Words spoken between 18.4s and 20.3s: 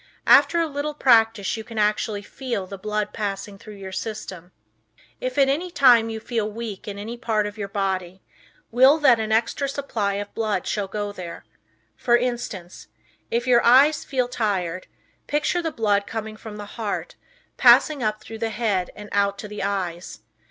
head and out to the eyes.